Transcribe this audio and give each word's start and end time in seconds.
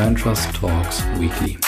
Brand 0.00 0.18
Trust 0.18 0.54
Talks 0.54 1.04
Weekly. 1.18 1.58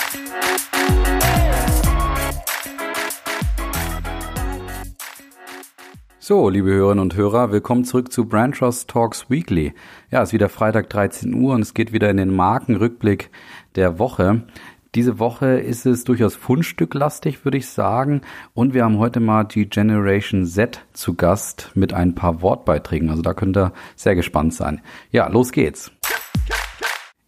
So, 6.19 6.49
liebe 6.49 6.71
Hörerinnen 6.71 7.03
und 7.03 7.15
Hörer, 7.15 7.53
willkommen 7.53 7.85
zurück 7.85 8.11
zu 8.11 8.25
Brand 8.25 8.57
Trust 8.57 8.89
Talks 8.89 9.29
Weekly. 9.29 9.75
Ja, 10.11 10.23
es 10.23 10.31
ist 10.31 10.33
wieder 10.33 10.49
Freitag 10.49 10.89
13 10.89 11.35
Uhr 11.35 11.55
und 11.55 11.61
es 11.61 11.75
geht 11.75 11.93
wieder 11.93 12.09
in 12.09 12.17
den 12.17 12.35
Markenrückblick 12.35 13.31
der 13.75 13.99
Woche. 13.99 14.45
Diese 14.95 15.19
Woche 15.19 15.59
ist 15.59 15.85
es 15.85 16.05
durchaus 16.05 16.35
fundstücklastig, 16.35 17.45
würde 17.45 17.59
ich 17.59 17.69
sagen. 17.69 18.23
Und 18.55 18.73
wir 18.73 18.85
haben 18.85 18.97
heute 18.97 19.21
mal 19.21 19.45
die 19.45 19.69
Generation 19.69 20.47
Z 20.47 20.87
zu 20.95 21.17
Gast 21.17 21.71
mit 21.75 21.93
ein 21.93 22.15
paar 22.15 22.41
Wortbeiträgen. 22.41 23.11
Also 23.11 23.21
da 23.21 23.35
könnt 23.35 23.59
ihr 23.59 23.75
sehr 23.95 24.15
gespannt 24.15 24.55
sein. 24.55 24.81
Ja, 25.11 25.29
los 25.29 25.53
geht's. 25.53 25.93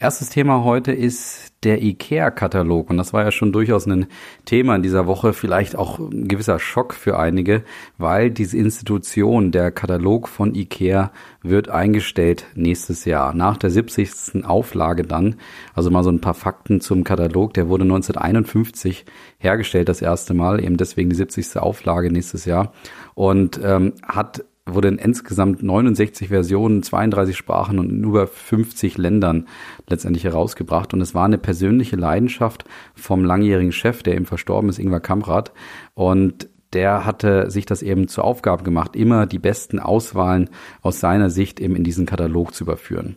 Erstes 0.05 0.29
Thema 0.29 0.65
heute 0.65 0.93
ist 0.93 1.55
der 1.63 1.83
IKEA-Katalog. 1.83 2.91
Und 2.91 2.99
das 2.99 3.15
war 3.15 3.25
ja 3.25 3.31
schon 3.33 3.55
durchaus 3.55 3.87
ein 3.87 4.05
Thema 4.45 4.77
in 4.77 4.83
dieser 4.83 5.07
Woche, 5.07 5.33
vielleicht 5.33 5.77
auch 5.77 5.99
ein 5.99 6.29
gewisser 6.29 6.59
Schock 6.59 6.93
für 6.93 7.19
einige, 7.19 7.65
weil 7.97 8.31
diese 8.31 8.59
Institution, 8.59 9.51
der 9.51 9.71
Katalog 9.71 10.29
von 10.29 10.55
IKEA, 10.55 11.11
wird 11.41 11.71
eingestellt 11.71 12.45
nächstes 12.55 13.07
Jahr. 13.07 13.33
Nach 13.33 13.57
der 13.57 13.71
70. 13.71 14.45
Auflage 14.45 15.05
dann, 15.05 15.37
also 15.73 15.91
mal 15.91 16.05
so 16.05 16.11
ein 16.11 16.21
paar 16.21 16.35
Fakten 16.35 16.83
zum 16.83 17.03
Katalog, 17.03 17.55
der 17.55 17.71
wurde 17.71 17.85
1951 17.85 19.07
hergestellt, 19.39 19.89
das 19.89 20.03
erste 20.03 20.35
Mal, 20.35 20.63
eben 20.63 20.77
deswegen 20.77 21.09
die 21.09 21.17
70. 21.17 21.57
Auflage 21.57 22.13
nächstes 22.13 22.45
Jahr 22.45 22.75
und 23.15 23.59
ähm, 23.65 23.95
hat 24.07 24.45
wurde 24.67 24.89
in 24.89 24.99
insgesamt 24.99 25.63
69 25.63 26.29
Versionen, 26.29 26.83
32 26.83 27.37
Sprachen 27.37 27.79
und 27.79 27.91
in 27.91 28.03
über 28.03 28.27
50 28.27 28.97
Ländern 28.97 29.47
letztendlich 29.89 30.25
herausgebracht. 30.25 30.95
Und 30.95 31.01
es 31.01 31.15
war 31.15 31.27
eine 31.27 31.39
persönliche 31.39 31.97
Leidenschaft 31.97 32.65
vom 32.95 33.25
langjährigen 33.25 33.73
Chef, 33.73 34.03
der 34.03 34.15
eben 34.15 34.25
verstorben 34.25 34.71
ist, 34.71 34.79
Ingvar 34.79 35.01
Kamprad. 35.01 35.53
Und 35.93 36.49
der 36.73 37.05
hatte 37.05 37.51
sich 37.51 37.67
das 37.67 37.83
eben 37.83 38.09
zur 38.09 38.25
Aufgabe 38.25 38.65
gemacht, 38.65 38.97
immer 38.97 39.27
die 39.27 39.39
besten 39.39 39.79
Auswahlen 39.79 40.51
aus 40.83 40.99
seiner 40.99 41.31
Sicht 41.31 41.61
eben 41.61 41.77
in 41.77 41.85
diesen 41.85 42.07
Katalog 42.07 42.55
zu 42.55 42.65
überführen. 42.65 43.17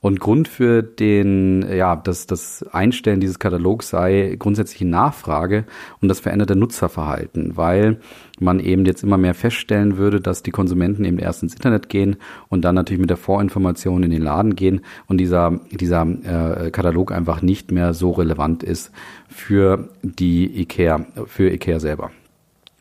Und 0.00 0.20
Grund 0.20 0.46
für 0.46 0.82
den, 0.82 1.66
ja, 1.74 1.96
das, 1.96 2.26
das 2.26 2.64
Einstellen 2.70 3.18
dieses 3.18 3.40
Katalogs 3.40 3.88
sei 3.88 4.36
grundsätzliche 4.38 4.86
Nachfrage 4.86 5.64
und 6.00 6.08
das 6.08 6.20
veränderte 6.20 6.54
Nutzerverhalten, 6.54 7.56
weil 7.56 7.98
man 8.38 8.60
eben 8.60 8.84
jetzt 8.84 9.02
immer 9.02 9.18
mehr 9.18 9.34
feststellen 9.34 9.96
würde, 9.96 10.20
dass 10.20 10.44
die 10.44 10.52
Konsumenten 10.52 11.04
eben 11.04 11.18
erst 11.18 11.42
ins 11.42 11.54
Internet 11.54 11.88
gehen 11.88 12.16
und 12.48 12.64
dann 12.64 12.76
natürlich 12.76 13.00
mit 13.00 13.10
der 13.10 13.16
Vorinformation 13.16 14.04
in 14.04 14.10
den 14.10 14.22
Laden 14.22 14.54
gehen 14.54 14.82
und 15.08 15.18
dieser, 15.18 15.58
dieser 15.72 16.02
äh, 16.02 16.70
Katalog 16.70 17.10
einfach 17.10 17.42
nicht 17.42 17.72
mehr 17.72 17.92
so 17.92 18.12
relevant 18.12 18.62
ist 18.62 18.92
für 19.28 19.88
die 20.02 20.60
IKEA, 20.60 21.06
für 21.26 21.50
IKEA 21.50 21.80
selber. 21.80 22.12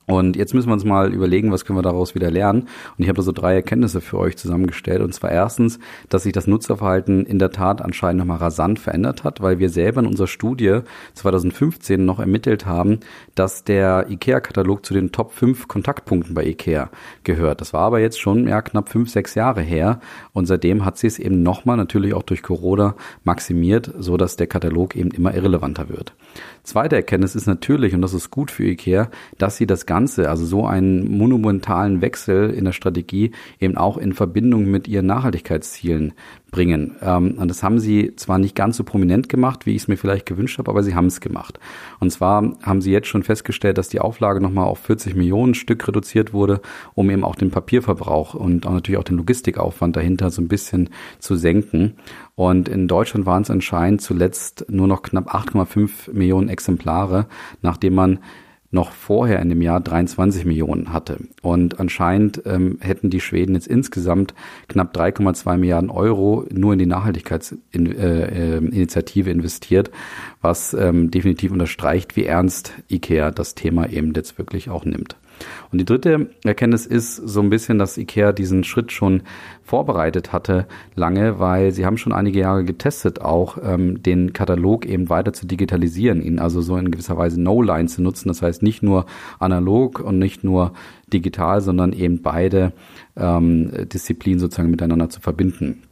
Und 0.08 0.38
jetzt 0.38 0.54
müssen 0.54 0.70
wir 0.70 0.74
uns 0.74 0.86
mal 0.86 1.14
überlegen, 1.14 1.52
was 1.52 1.66
können 1.66 1.78
wir 1.78 1.84
daraus 1.84 2.16
wieder 2.16 2.32
lernen. 2.32 2.62
Und 2.62 3.04
ich 3.04 3.10
habe 3.10 3.18
da 3.18 3.24
so 3.24 3.34
drei 3.34 3.56
Erkenntnisse 3.56 4.00
für 4.00 4.18
euch 4.18 4.38
zusammengestellt. 4.38 5.02
Und 5.02 5.14
zwar 5.14 5.32
erstens, 5.32 5.80
dass 6.08 6.24
sich 6.24 6.32
das 6.32 6.48
Nutzerverhalten 6.48 7.26
in 7.26 7.40
der 7.40 7.52
Tat 7.52 7.82
anscheinend 7.82 8.20
nochmal 8.20 8.38
rasant 8.38 8.80
verändert 8.80 9.26
hat, 9.26 9.42
weil 9.42 9.60
wir 9.60 9.70
selber 9.70 10.00
in 10.00 10.08
unserer 10.08 10.28
Studie 10.28 10.80
2015 11.16 12.06
noch 12.06 12.20
ermittelt 12.20 12.66
haben, 12.66 13.02
dass 13.36 13.66
der 13.66 14.10
IKEA-Katalog 14.10 14.86
zu 14.86 14.94
den 14.94 15.12
Top 15.12 15.34
5 15.34 15.68
Kontaktpunkten 15.68 16.34
bei 16.34 16.46
IKEA 16.46 16.90
gehört. 17.26 17.60
Das 17.60 17.74
war 17.74 17.82
aber 17.82 18.00
jetzt 18.00 18.22
schon 18.22 18.48
ja, 18.48 18.62
knapp 18.62 18.88
fünf, 18.88 19.10
sechs 19.10 19.36
Jahre 19.36 19.62
her. 19.62 20.00
Und 20.32 20.46
seitdem 20.46 20.86
hat 20.86 20.98
sie 20.98 21.08
es 21.08 21.20
eben 21.20 21.44
nochmal, 21.44 21.76
natürlich 21.76 22.14
auch 22.14 22.24
durch 22.24 22.44
Corona, 22.44 22.96
maximiert, 23.26 23.94
so 24.00 24.16
dass 24.16 24.38
der 24.38 24.48
Katalog 24.48 24.96
eben 24.96 25.12
immer 25.12 25.34
irrelevanter 25.34 25.90
wird. 25.90 26.14
Zweite 26.64 26.96
Erkenntnis 26.96 27.36
ist 27.36 27.48
natürlich, 27.48 27.94
und 27.94 28.02
das 28.02 28.14
ist 28.14 28.32
gut 28.32 28.52
für 28.52 28.66
IKEA, 28.66 29.10
dass 29.38 29.58
sie 29.58 29.68
das 29.68 29.86
Ganze, 29.86 30.30
also 30.30 30.46
so 30.46 30.66
einen 30.66 31.18
monumentalen 31.18 32.02
Wechsel 32.02 32.50
in 32.50 32.66
der 32.66 32.74
Strategie 32.74 33.32
eben 33.60 33.78
auch 33.78 33.98
in 33.98 34.14
Verbindung 34.14 34.66
mit 34.66 34.88
ihren 34.88 35.06
Nachhaltigkeitszielen 35.06 36.14
bringen. 36.52 36.96
Ähm, 37.02 37.36
und 37.38 37.50
das 37.50 37.64
haben 37.64 37.80
sie 37.80 38.16
zwar 38.16 38.38
nicht 38.38 38.56
ganz 38.56 38.78
so 38.78 38.84
prominent 38.84 39.30
gemacht, 39.30 39.66
wie 39.66 39.76
ich 39.76 39.84
es 39.84 39.88
mir 39.88 39.98
vielleicht 39.98 40.26
gewünscht 40.26 40.58
habe, 40.58 40.72
aber 40.72 40.84
sie 40.84 40.96
haben 40.96 41.08
es 41.08 41.20
gemacht. 41.20 41.60
Und 42.00 42.12
zwar 42.12 42.56
haben 42.64 42.82
sie 42.82 42.92
jetzt 42.92 43.08
schon 43.08 43.24
festgestellt, 43.24 43.78
dass 43.78 43.90
die 43.90 44.00
Auflage 44.00 44.40
nochmal 44.42 44.66
auf 44.66 44.80
40 44.80 45.16
Millionen 45.16 45.56
Stück 45.56 45.88
reduziert 45.88 46.34
wurde, 46.34 46.62
um 46.94 47.10
eben 47.10 47.24
auch 47.24 47.36
den 47.36 47.52
Papierverbrauch 47.52 48.34
und 48.34 48.66
auch 48.66 48.74
natürlich 48.74 49.00
auch 49.00 49.04
den 49.04 49.18
Logistikaufwand 49.18 49.96
dahinter 49.96 50.30
so 50.30 50.42
ein 50.42 50.48
bisschen 50.48 50.90
zu 51.20 51.36
senken. 51.36 51.96
Und 52.36 52.70
in 52.70 52.88
Deutschland 52.88 53.26
waren 53.26 53.42
es 53.42 53.50
anscheinend 53.50 54.02
zuletzt 54.02 54.66
nur 54.70 54.88
noch 54.88 55.02
knapp 55.02 55.34
8,5 55.34 56.14
Millionen 56.14 56.50
Exemplare, 56.50 57.28
nachdem 57.62 57.96
man 57.96 58.20
noch 58.70 58.92
vorher 58.92 59.42
in 59.42 59.50
dem 59.50 59.62
Jahr 59.62 59.80
23 59.80 60.44
Millionen 60.46 60.92
hatte. 60.92 61.20
Und 61.42 61.80
anscheinend 61.80 62.42
ähm, 62.46 62.80
hätten 62.82 63.10
die 63.10 63.22
Schweden 63.22 63.56
jetzt 63.56 63.68
insgesamt 63.68 64.34
knapp 64.68 64.94
3,2 64.96 65.58
Milliarden 65.58 65.90
Euro 65.90 66.46
nur 66.52 66.74
in 66.74 66.80
die 66.80 66.86
Nachhaltigkeitsinitiative 66.86 69.30
äh, 69.30 69.32
ähm, 69.32 69.38
investiert, 69.38 69.90
was 70.42 70.74
ähm, 70.74 71.12
definitiv 71.12 71.52
unterstreicht, 71.52 72.18
wie 72.18 72.26
ernst 72.26 72.74
IKEA 72.90 73.32
das 73.32 73.56
Thema 73.56 73.90
eben 73.90 74.14
jetzt 74.14 74.38
wirklich 74.38 74.70
auch 74.70 74.84
nimmt. 74.84 75.16
Und 75.72 75.80
die 75.80 75.86
dritte 75.86 76.30
Erkenntnis 76.44 76.86
ist 76.86 77.16
so 77.16 77.42
ein 77.42 77.50
bisschen, 77.50 77.80
dass 77.80 77.98
IKEA 77.98 78.32
diesen 78.32 78.64
Schritt 78.64 78.92
schon 78.92 79.24
vorbereitet 79.64 80.32
hatte 80.32 80.66
lange, 80.96 81.40
weil 81.40 81.72
sie 81.72 81.86
haben 81.86 81.98
schon 81.98 82.14
einige 82.14 82.40
Jahre 82.40 82.64
getestet, 82.64 83.22
auch 83.22 83.58
ähm, 83.62 84.02
den 84.02 84.34
Katalog 84.34 84.86
eben 84.86 85.10
weiter 85.10 85.34
zu 85.34 85.46
digitalisieren, 85.46 86.22
ihn 86.22 86.40
also 86.40 86.62
so 86.62 86.78
in 86.78 86.92
gewisser 86.92 87.18
Weise 87.18 87.42
No-Line 87.42 87.88
zu 87.88 88.02
nutzen. 88.02 88.30
Das 88.30 88.42
heißt 88.42 88.64
nicht 88.64 88.82
nur 88.84 89.06
analog 89.40 90.00
und 90.00 90.20
nicht 90.20 90.44
nur 90.44 90.74
digital, 91.12 91.62
sondern 91.62 91.94
eben 91.94 92.22
beide 92.22 92.74
ähm, 93.16 93.72
Disziplinen 93.92 94.40
sozusagen 94.40 94.72
miteinander 94.72 95.10
zu 95.10 95.20
verbinden. 95.20 95.84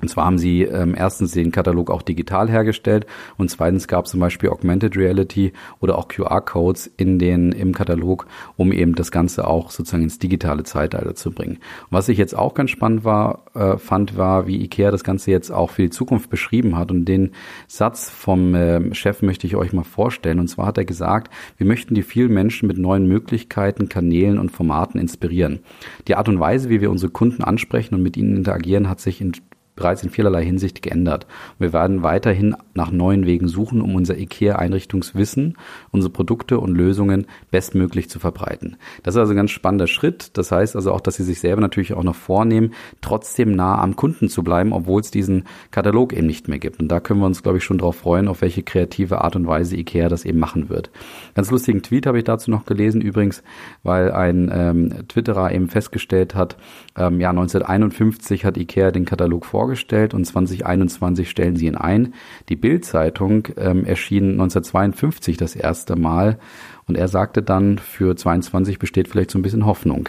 Und 0.00 0.08
zwar 0.08 0.26
haben 0.26 0.38
sie 0.38 0.62
ähm, 0.62 0.94
erstens 0.96 1.32
den 1.32 1.52
Katalog 1.52 1.90
auch 1.90 2.02
digital 2.02 2.48
hergestellt 2.48 3.06
und 3.36 3.50
zweitens 3.50 3.88
gab 3.88 4.04
es 4.04 4.10
zum 4.10 4.20
Beispiel 4.20 4.50
Augmented 4.50 4.96
Reality 4.96 5.52
oder 5.80 5.98
auch 5.98 6.08
QR-Codes 6.08 6.90
in 6.96 7.18
den 7.18 7.52
im 7.52 7.74
Katalog, 7.74 8.26
um 8.56 8.72
eben 8.72 8.94
das 8.94 9.10
Ganze 9.10 9.46
auch 9.46 9.70
sozusagen 9.70 10.02
ins 10.02 10.18
digitale 10.18 10.64
Zeitalter 10.64 11.14
zu 11.14 11.30
bringen. 11.30 11.56
Und 11.56 11.92
was 11.92 12.08
ich 12.08 12.18
jetzt 12.18 12.36
auch 12.36 12.54
ganz 12.54 12.70
spannend 12.70 13.04
war, 13.04 13.44
äh, 13.54 13.78
fand, 13.78 14.16
war, 14.16 14.46
wie 14.46 14.62
IKEA 14.62 14.90
das 14.90 15.04
Ganze 15.04 15.30
jetzt 15.30 15.50
auch 15.50 15.70
für 15.70 15.82
die 15.82 15.90
Zukunft 15.90 16.30
beschrieben 16.30 16.76
hat. 16.76 16.90
Und 16.90 17.04
den 17.04 17.32
Satz 17.66 18.10
vom 18.10 18.54
äh, 18.54 18.94
Chef 18.94 19.22
möchte 19.22 19.46
ich 19.46 19.56
euch 19.56 19.72
mal 19.72 19.84
vorstellen. 19.84 20.40
Und 20.40 20.48
zwar 20.48 20.66
hat 20.66 20.78
er 20.78 20.84
gesagt, 20.84 21.32
wir 21.56 21.66
möchten 21.66 21.94
die 21.94 22.02
vielen 22.02 22.32
Menschen 22.32 22.66
mit 22.66 22.78
neuen 22.78 23.06
Möglichkeiten, 23.06 23.88
Kanälen 23.88 24.38
und 24.38 24.50
Formaten 24.50 25.00
inspirieren. 25.00 25.60
Die 26.08 26.14
Art 26.14 26.28
und 26.28 26.40
Weise, 26.40 26.70
wie 26.70 26.80
wir 26.80 26.90
unsere 26.90 27.12
Kunden 27.12 27.42
ansprechen 27.42 27.94
und 27.94 28.02
mit 28.02 28.16
ihnen 28.16 28.36
interagieren, 28.36 28.88
hat 28.88 29.00
sich 29.00 29.20
in 29.20 29.32
bereits 29.80 30.02
in 30.02 30.10
vielerlei 30.10 30.44
Hinsicht 30.44 30.82
geändert. 30.82 31.26
Wir 31.58 31.72
werden 31.72 32.02
weiterhin 32.02 32.54
nach 32.74 32.92
neuen 32.92 33.26
Wegen 33.26 33.48
suchen, 33.48 33.80
um 33.80 33.94
unser 33.94 34.16
IKEA-Einrichtungswissen, 34.18 35.56
unsere 35.90 36.12
Produkte 36.12 36.60
und 36.60 36.74
Lösungen 36.74 37.26
bestmöglich 37.50 38.10
zu 38.10 38.18
verbreiten. 38.20 38.76
Das 39.02 39.14
ist 39.14 39.18
also 39.18 39.32
ein 39.32 39.36
ganz 39.36 39.50
spannender 39.50 39.86
Schritt. 39.86 40.36
Das 40.36 40.52
heißt 40.52 40.76
also 40.76 40.92
auch, 40.92 41.00
dass 41.00 41.16
sie 41.16 41.24
sich 41.24 41.40
selber 41.40 41.62
natürlich 41.62 41.94
auch 41.94 42.04
noch 42.04 42.14
vornehmen, 42.14 42.74
trotzdem 43.00 43.52
nah 43.56 43.80
am 43.80 43.96
Kunden 43.96 44.28
zu 44.28 44.44
bleiben, 44.44 44.72
obwohl 44.72 45.00
es 45.00 45.10
diesen 45.10 45.44
Katalog 45.70 46.12
eben 46.12 46.26
nicht 46.26 46.46
mehr 46.46 46.58
gibt. 46.58 46.78
Und 46.78 46.88
da 46.88 47.00
können 47.00 47.20
wir 47.20 47.26
uns, 47.26 47.42
glaube 47.42 47.58
ich, 47.58 47.64
schon 47.64 47.78
darauf 47.78 47.96
freuen, 47.96 48.28
auf 48.28 48.42
welche 48.42 48.62
kreative 48.62 49.22
Art 49.22 49.34
und 49.34 49.46
Weise 49.46 49.76
IKEA 49.76 50.10
das 50.10 50.26
eben 50.26 50.38
machen 50.38 50.68
wird. 50.68 50.90
Ganz 51.34 51.50
lustigen 51.50 51.82
Tweet 51.82 52.06
habe 52.06 52.18
ich 52.18 52.24
dazu 52.24 52.50
noch 52.50 52.66
gelesen, 52.66 53.00
übrigens, 53.00 53.42
weil 53.82 54.12
ein 54.12 54.50
ähm, 54.52 55.08
Twitterer 55.08 55.52
eben 55.52 55.68
festgestellt 55.68 56.34
hat, 56.34 56.58
ähm, 56.98 57.18
ja, 57.18 57.30
1951 57.30 58.44
hat 58.44 58.58
IKEA 58.58 58.90
den 58.90 59.06
Katalog 59.06 59.46
vorgestellt 59.46 59.69
vorgestellt 59.70 60.14
und 60.14 60.24
2021 60.24 61.30
stellen 61.30 61.54
sie 61.54 61.66
ihn 61.66 61.76
ein. 61.76 62.14
Die 62.48 62.56
Bild-Zeitung 62.56 63.46
ähm, 63.56 63.84
erschien 63.84 64.32
1952 64.32 65.36
das 65.36 65.54
erste 65.54 65.94
Mal 65.94 66.40
und 66.86 66.96
er 66.96 67.06
sagte 67.06 67.40
dann, 67.40 67.78
für 67.78 68.16
22 68.16 68.80
besteht 68.80 69.06
vielleicht 69.06 69.30
so 69.30 69.38
ein 69.38 69.42
bisschen 69.42 69.66
Hoffnung. 69.66 70.08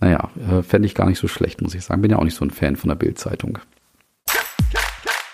Naja, 0.00 0.28
äh, 0.50 0.62
fände 0.62 0.86
ich 0.86 0.96
gar 0.96 1.08
nicht 1.08 1.20
so 1.20 1.28
schlecht, 1.28 1.62
muss 1.62 1.74
ich 1.76 1.84
sagen. 1.84 2.02
Bin 2.02 2.10
ja 2.10 2.18
auch 2.18 2.24
nicht 2.24 2.34
so 2.34 2.44
ein 2.44 2.50
Fan 2.50 2.74
von 2.74 2.88
der 2.88 2.96
Bild-Zeitung. 2.96 3.60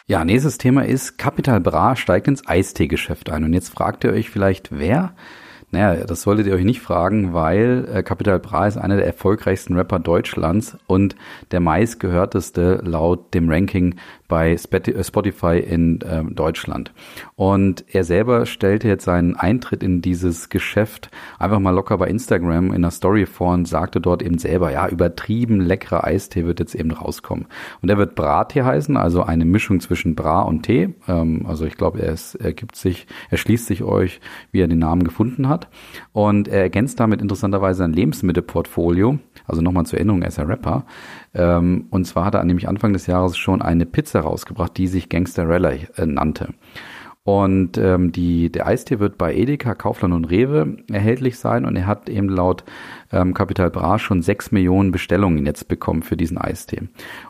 Ja, 0.07 0.23
nächstes 0.27 0.59
Thema 0.59 0.85
ist, 0.85 1.17
Capital 1.17 1.61
Bra 1.61 1.97
steigt 1.97 2.29
ins 2.29 2.47
Eisteegeschäft 2.47 3.31
ein. 3.31 3.45
Und 3.45 3.55
jetzt 3.55 3.71
fragt 3.71 4.05
ihr 4.05 4.13
euch 4.13 4.29
vielleicht, 4.29 4.69
wer? 4.71 5.15
Naja, 5.75 6.05
das 6.05 6.21
solltet 6.21 6.47
ihr 6.47 6.55
euch 6.55 6.65
nicht 6.65 6.83
fragen, 6.83 7.33
weil 7.33 7.89
äh, 7.91 8.03
Capital 8.03 8.39
Bra 8.39 8.67
ist 8.67 8.77
einer 8.77 8.97
der 8.97 9.07
erfolgreichsten 9.07 9.75
Rapper 9.75 9.99
Deutschlands 9.99 10.77
und 10.87 11.17
der 11.51 11.61
meistgehörteste 11.61 12.83
laut 12.85 13.33
dem 13.33 13.49
Ranking 13.49 13.95
bei 14.33 14.53
äh, 14.53 15.05
Spotify 15.05 15.59
in 15.59 16.01
äh, 16.01 16.25
Deutschland. 16.25 16.95
Und 17.37 17.85
er 17.93 18.03
selber 18.03 18.47
stellte 18.47 18.89
jetzt 18.89 19.05
seinen 19.05 19.37
Eintritt 19.37 19.83
in 19.83 20.01
dieses 20.01 20.49
Geschäft 20.49 21.11
einfach 21.39 21.59
mal 21.59 21.73
locker 21.73 21.99
bei 21.99 22.07
Instagram 22.07 22.69
in 22.69 22.77
einer 22.77 22.91
Story 22.91 23.27
vor 23.27 23.53
und 23.53 23.69
sagte 23.69 24.01
dort 24.01 24.23
eben 24.23 24.39
selber, 24.39 24.73
ja, 24.73 24.89
übertrieben 24.89 25.61
leckerer 25.61 26.05
Eistee 26.05 26.47
wird 26.47 26.61
jetzt 26.61 26.75
eben 26.75 26.93
rauskommen. 26.93 27.45
Und 27.83 27.89
der 27.89 27.99
wird 27.99 28.15
Brattee 28.15 28.63
heißen, 28.63 28.97
also 28.97 29.23
eine 29.23 29.45
Mischung 29.45 29.81
zwischen 29.81 30.15
Bra 30.15 30.41
und 30.41 30.63
Tee. 30.63 30.95
Ähm, 31.09 31.45
also 31.47 31.67
ich 31.67 31.77
glaube, 31.77 32.01
er, 32.01 32.15
er 32.39 32.55
gibt 32.55 32.77
sich, 32.77 33.07
er 33.29 33.37
schließt 33.37 33.67
sich 33.67 33.83
euch, 33.83 34.23
wie 34.51 34.63
er 34.63 34.67
den 34.67 34.79
Namen 34.79 35.05
gefunden 35.05 35.47
hat. 35.51 35.69
Und 36.13 36.49
er 36.49 36.63
ergänzt 36.63 36.99
damit 37.01 37.21
interessanterweise 37.21 37.85
ein 37.85 37.93
Lebensmittelportfolio. 37.93 39.19
Also 39.47 39.61
nochmal 39.61 39.85
zur 39.85 39.99
Erinnerung, 39.99 40.23
er 40.23 40.29
ist 40.29 40.39
ja 40.39 40.45
Rapper. 40.45 40.87
Ähm, 41.35 41.89
und 41.91 42.07
zwar 42.07 42.25
hat 42.25 42.35
er 42.35 42.45
nämlich 42.45 42.67
Anfang 42.67 42.95
des 42.95 43.07
Jahres 43.07 43.37
schon 43.37 43.61
eine 43.61 43.85
Pizza 43.85 44.22
rausgebracht, 44.23 44.77
die 44.77 44.87
sich 44.87 45.09
Gangsterella 45.09 45.73
äh, 45.73 46.07
nannte. 46.07 46.55
Und 47.25 47.79
ähm, 47.79 48.11
die, 48.11 48.51
der 48.51 48.67
Eistee 48.67 48.99
wird 48.99 49.17
bei 49.17 49.33
Edeka, 49.33 49.77
Kaufland 49.77 50.13
und 50.13 50.25
Rewe 50.25 50.79
erhältlich 50.91 51.39
sein 51.39 51.65
und 51.65 51.77
er 51.77 51.87
hat 51.87 52.09
eben 52.09 52.29
laut 52.29 52.65
ähm, 53.13 53.35
Capital 53.35 53.71
Bra 53.71 53.99
schon 53.99 54.23
sechs 54.23 54.53
Millionen 54.53 54.91
Bestellungen 54.91 55.47
jetzt 55.47 55.69
bekommen 55.69 56.03
für 56.03 56.17
diesen 56.17 56.39
Eistee. 56.39 56.83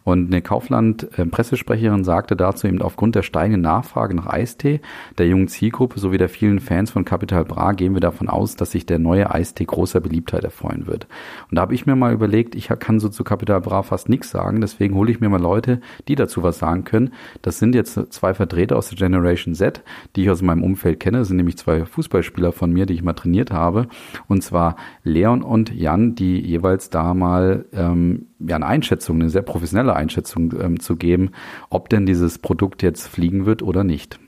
Und 0.04 0.32
eine 0.32 0.42
Kaufland-Pressesprecherin 0.42 1.98
ähm, 1.98 2.04
sagte 2.04 2.36
dazu 2.36 2.66
eben 2.66 2.82
aufgrund 2.82 3.14
der 3.14 3.22
steigenden 3.22 3.62
Nachfrage 3.62 4.14
nach 4.14 4.26
Eistee, 4.26 4.80
der 5.18 5.26
jungen 5.26 5.48
Zielgruppe 5.48 6.00
sowie 6.00 6.18
der 6.18 6.28
vielen 6.28 6.60
Fans 6.60 6.90
von 6.90 7.04
Capital 7.04 7.44
Bra 7.44 7.72
gehen 7.72 7.94
wir 7.94 8.00
davon 8.00 8.28
aus, 8.28 8.56
dass 8.56 8.70
sich 8.70 8.86
der 8.86 8.98
neue 8.98 9.30
Eistee 9.30 9.64
großer 9.64 10.00
Beliebtheit 10.00 10.44
erfreuen 10.44 10.86
wird. 10.86 11.06
Und 11.50 11.56
da 11.56 11.62
habe 11.62 11.74
ich 11.74 11.86
mir 11.86 11.96
mal 11.96 12.12
überlegt, 12.12 12.54
ich 12.54 12.68
kann 12.78 13.00
so 13.00 13.08
zu 13.08 13.24
Capital 13.24 13.60
Bra 13.60 13.82
fast 13.82 14.08
nichts 14.08 14.30
sagen, 14.30 14.60
deswegen 14.60 14.94
hole 14.94 15.10
ich 15.10 15.20
mir 15.20 15.28
mal 15.28 15.40
Leute, 15.40 15.80
die 16.08 16.14
dazu 16.14 16.42
was 16.42 16.58
sagen 16.58 16.84
können. 16.84 17.12
Das 17.42 17.58
sind 17.58 17.74
jetzt 17.74 18.12
zwei 18.12 18.34
Vertreter 18.34 18.76
aus 18.76 18.88
der 18.88 18.98
Generation 18.98 19.54
Z, 19.54 19.82
die 20.16 20.22
ich 20.22 20.30
aus 20.30 20.42
meinem 20.42 20.62
Umfeld 20.62 21.00
kenne. 21.00 21.18
Das 21.18 21.28
sind 21.28 21.36
nämlich 21.36 21.58
zwei 21.58 21.84
Fußballspieler 21.84 22.52
von 22.52 22.72
mir, 22.72 22.86
die 22.86 22.94
ich 22.94 23.02
mal 23.02 23.12
trainiert 23.12 23.50
habe. 23.50 23.88
Und 24.28 24.42
zwar 24.42 24.76
Leon 25.04 25.42
und 25.42 25.71
Jan, 25.74 26.14
die 26.14 26.40
jeweils 26.40 26.90
da 26.90 27.14
mal 27.14 27.64
ähm, 27.72 28.26
ja, 28.38 28.56
eine 28.56 28.66
Einschätzung, 28.66 29.20
eine 29.20 29.30
sehr 29.30 29.42
professionelle 29.42 29.94
Einschätzung 29.94 30.52
ähm, 30.60 30.80
zu 30.80 30.96
geben, 30.96 31.30
ob 31.70 31.88
denn 31.88 32.06
dieses 32.06 32.38
Produkt 32.38 32.82
jetzt 32.82 33.08
fliegen 33.08 33.46
wird 33.46 33.62
oder 33.62 33.84
nicht. 33.84 34.18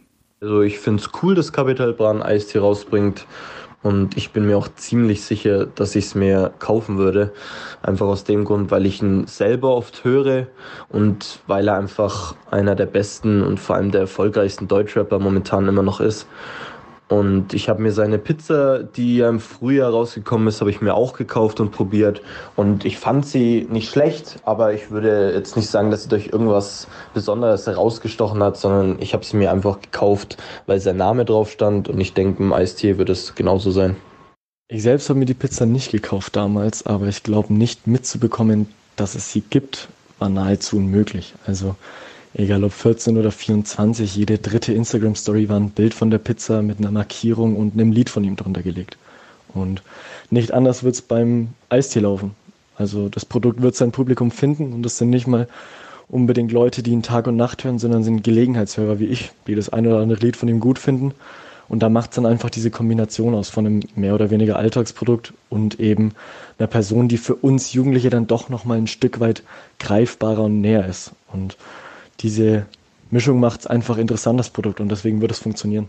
Also 0.41 0.61
ich 0.62 0.79
finde 0.79 1.02
es 1.02 1.11
cool, 1.23 1.35
dass 1.35 1.52
Capital 1.52 1.93
Bran 1.93 2.23
Eistee 2.23 2.58
rausbringt. 2.58 3.26
Und 3.85 4.17
ich 4.17 4.31
bin 4.31 4.46
mir 4.46 4.56
auch 4.56 4.69
ziemlich 4.76 5.23
sicher, 5.23 5.67
dass 5.67 5.94
ich 5.94 6.06
es 6.06 6.14
mir 6.14 6.55
kaufen 6.58 6.96
würde. 6.96 7.35
Einfach 7.82 8.06
aus 8.06 8.25
dem 8.25 8.46
Grund, 8.46 8.70
weil 8.70 8.87
ich 8.87 9.02
ihn 9.02 9.26
selber 9.26 9.76
oft 9.76 10.05
höre 10.05 10.46
und 10.88 11.41
weil 11.46 11.69
er 11.69 11.76
einfach 11.76 12.35
einer 12.50 12.75
der 12.75 12.87
besten 12.87 13.43
und 13.43 13.61
vor 13.61 13.76
allem 13.76 13.91
der 13.91 14.00
erfolgreichsten 14.00 14.69
Deutschrapper 14.69 15.19
momentan 15.19 15.69
immer 15.69 15.82
noch 15.82 16.00
ist. 16.00 16.26
Und 17.09 17.53
ich 17.53 17.69
habe 17.69 17.83
mir 17.83 17.93
seine 17.93 18.19
Pizza, 18.19 18.83
die 18.83 19.21
im 19.21 19.39
Frühjahr 19.39 19.91
rausgekommen 19.91 20.49
ist, 20.49 20.61
habe 20.61 20.71
ich 20.71 20.81
mir 20.81 20.95
auch 20.95 21.12
gekauft 21.12 21.61
und 21.61 21.71
probiert. 21.71 22.23
Und 22.56 22.87
ich 22.87 22.99
fand 22.99 23.27
sie 23.27 23.67
nicht 23.71 23.91
schlecht, 23.91 24.41
aber 24.45 24.73
ich 24.73 24.91
würde 24.91 25.33
jetzt 25.35 25.55
nicht 25.56 25.69
sagen, 25.69 25.91
dass 25.91 26.05
sie 26.05 26.09
durch 26.09 26.29
irgendwas 26.29 26.89
Besonderes 27.12 27.67
herausgestochen 27.67 28.43
hat, 28.43 28.56
sondern 28.56 28.97
ich 29.01 29.12
habe 29.12 29.25
sie 29.25 29.37
mir 29.37 29.53
einfach 29.53 29.81
gekauft, 29.81 30.39
weil 30.67 30.81
sein 30.81 30.97
Name 30.97 31.27
drauf 31.27 31.51
stand. 31.51 31.89
Und 31.89 32.01
ich 32.01 32.15
denke, 32.15 32.43
im 32.43 32.55
Eistee 32.55 32.97
wird 32.97 33.11
es 33.11 33.35
genauso 33.35 33.71
sein. 33.71 33.97
Ich 34.69 34.83
selbst 34.83 35.11
habe 35.11 35.19
mir 35.19 35.27
die 35.27 35.35
Pizza 35.35 35.67
nicht 35.67 35.93
gekauft 35.93 36.35
damals, 36.37 36.87
aber 36.87 37.06
ich 37.06 37.23
glaube 37.23 37.53
nicht 37.53 37.87
mitzubekommen, 37.87 38.67
dass 38.97 39.15
es 39.15 39.31
sie 39.31 39.43
gibt, 39.43 39.89
war 40.19 40.31
nahezu 40.31 40.79
unmöglich. 40.79 41.35
Also 41.47 41.77
egal 42.35 42.65
ob 42.65 42.73
14 42.73 43.17
oder 43.17 43.31
24, 43.31 44.15
jede 44.15 44.39
dritte 44.39 44.73
Instagram-Story 44.73 45.49
war 45.49 45.59
ein 45.59 45.71
Bild 45.71 45.95
von 45.95 46.11
der 46.11 46.19
Pizza 46.19 46.63
mit 46.63 46.79
einer 46.79 46.91
Markierung 46.91 47.57
und 47.57 47.75
einem 47.75 47.93
Lied 47.93 48.11
von 48.11 48.25
ihm 48.25 48.37
drunter 48.37 48.63
gelegt. 48.63 48.99
Und 49.53 49.83
nicht 50.31 50.53
anders 50.53 50.83
wird 50.83 50.97
es 50.97 51.03
beim 51.03 51.49
Eistee 51.69 52.01
laufen. 52.01 52.33
Also 52.77 53.09
das 53.09 53.25
Produkt 53.25 53.63
wird 53.63 53.77
sein 53.77 53.93
Publikum 53.93 54.31
finden 54.31 54.73
und 54.73 54.83
das 54.83 54.99
sind 54.99 55.11
nicht 55.11 55.27
mal 55.27 55.47
unbedingt 56.09 56.53
Leute, 56.53 56.83
die 56.83 56.91
ihn 56.91 57.03
Tag 57.03 57.27
und 57.27 57.37
Nacht 57.37 57.65
hören, 57.65 57.79
sondern 57.79 58.03
sind 58.03 58.25
Gelegenheitshörer 58.25 58.99
wie 58.99 59.07
ich, 59.07 59.31
die 59.47 59.55
das 59.55 59.69
ein 59.69 59.87
oder 59.87 60.01
andere 60.01 60.21
Lied 60.21 60.37
von 60.37 60.49
ihm 60.49 60.61
gut 60.61 60.79
finden. 60.79 61.15
Und 61.69 61.83
da 61.83 61.89
macht 61.89 62.11
es 62.11 62.17
dann 62.17 62.27
einfach 62.27 62.51
diese 62.51 62.71
Kombination 62.71 63.35
aus 63.35 63.49
von 63.49 63.67
einem 63.67 63.81
mehr 63.95 64.15
oder 64.15 64.31
weniger 64.31 64.57
Alltagsprodukt 64.57 65.33
und 65.49 65.81
eben 65.81 66.13
einer 66.59 66.67
Person, 66.67 67.09
die 67.09 67.17
für 67.17 67.37
uns 67.37 67.73
Jugendliche 67.73 68.11
dann 68.11 68.27
doch 68.27 68.49
nochmal 68.49 68.79
ein 68.79 68.87
Stück 68.87 69.19
weit 69.21 69.43
greifbarer 69.79 70.43
und 70.43 70.61
näher 70.61 70.87
ist. 70.87 71.13
Und 71.33 71.57
diese 72.21 72.67
Mischung 73.11 73.41
macht 73.41 73.61
es 73.61 73.67
einfach 73.67 73.99
interessant, 73.99 74.39
das 74.41 74.51
Produkt, 74.51 74.81
und 74.81 74.89
deswegen 74.89 75.21
wird 75.21 75.31
es 75.31 75.39
funktionieren. 75.39 75.89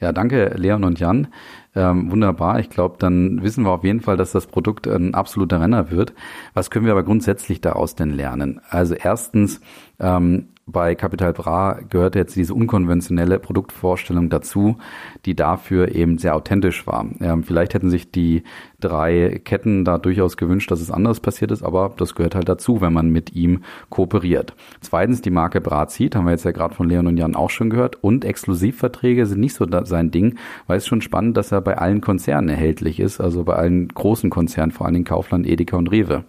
Ja, 0.00 0.12
danke 0.12 0.52
Leon 0.56 0.84
und 0.84 0.98
Jan. 0.98 1.28
Ähm, 1.74 2.10
wunderbar. 2.10 2.58
Ich 2.58 2.68
glaube, 2.68 2.96
dann 2.98 3.42
wissen 3.42 3.64
wir 3.64 3.70
auf 3.70 3.84
jeden 3.84 4.00
Fall, 4.00 4.16
dass 4.16 4.32
das 4.32 4.46
Produkt 4.46 4.86
ein 4.86 5.14
absoluter 5.14 5.60
Renner 5.60 5.90
wird. 5.90 6.12
Was 6.52 6.70
können 6.70 6.84
wir 6.84 6.92
aber 6.92 7.04
grundsätzlich 7.04 7.60
daraus 7.60 7.94
denn 7.94 8.10
lernen? 8.10 8.60
Also 8.68 8.94
erstens, 8.94 9.60
ähm, 10.00 10.48
bei 10.66 10.94
Capital 10.94 11.32
Bra 11.32 11.78
gehörte 11.90 12.18
jetzt 12.18 12.36
diese 12.36 12.54
unkonventionelle 12.54 13.38
Produktvorstellung 13.38 14.30
dazu, 14.30 14.78
die 15.26 15.34
dafür 15.34 15.94
eben 15.94 16.18
sehr 16.18 16.34
authentisch 16.34 16.86
war. 16.86 17.06
Ähm, 17.20 17.42
vielleicht 17.42 17.74
hätten 17.74 17.90
sich 17.90 18.10
die 18.10 18.44
drei 18.80 19.40
Ketten 19.44 19.84
da 19.84 19.98
durchaus 19.98 20.36
gewünscht, 20.36 20.70
dass 20.70 20.80
es 20.80 20.90
anders 20.90 21.20
passiert 21.20 21.50
ist, 21.50 21.62
aber 21.62 21.92
das 21.96 22.14
gehört 22.14 22.34
halt 22.34 22.48
dazu, 22.48 22.80
wenn 22.80 22.92
man 22.92 23.10
mit 23.10 23.34
ihm 23.34 23.62
kooperiert. 23.88 24.54
Zweitens, 24.80 25.22
die 25.22 25.30
Marke 25.30 25.60
Brazit, 25.60 26.16
haben 26.16 26.24
wir 26.24 26.32
jetzt 26.32 26.44
ja 26.44 26.52
gerade 26.52 26.74
von 26.74 26.88
Leon 26.88 27.06
und 27.06 27.16
Jan 27.16 27.34
auch 27.34 27.50
schon 27.50 27.70
gehört, 27.70 28.02
und 28.02 28.24
Exklusivverträge 28.24 29.26
sind 29.26 29.40
nicht 29.40 29.54
so 29.54 29.66
sein 29.84 30.10
Ding, 30.10 30.36
weil 30.66 30.78
es 30.78 30.86
schon 30.86 31.00
spannend, 31.00 31.36
dass 31.36 31.52
er 31.52 31.60
bei 31.60 31.78
allen 31.78 32.00
Konzernen 32.00 32.48
erhältlich 32.48 33.00
ist, 33.00 33.20
also 33.20 33.44
bei 33.44 33.54
allen 33.54 33.88
großen 33.88 34.30
Konzernen, 34.30 34.72
vor 34.72 34.86
allen 34.86 34.94
Dingen 34.94 35.06
Kaufland, 35.06 35.46
Edeka 35.46 35.76
und 35.76 35.90
Rewe. 35.90 36.24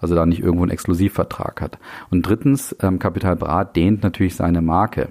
Also 0.00 0.14
da 0.14 0.26
nicht 0.26 0.40
irgendwo 0.40 0.62
einen 0.62 0.72
Exklusivvertrag 0.72 1.60
hat. 1.60 1.78
Und 2.10 2.22
drittens, 2.22 2.74
ähm, 2.82 2.98
Capital 2.98 3.36
Bra 3.36 3.64
dehnt 3.80 4.02
natürlich 4.02 4.34
seine 4.36 4.60
Marke. 4.60 5.08